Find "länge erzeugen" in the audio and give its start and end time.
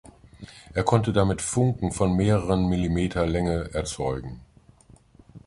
3.27-4.39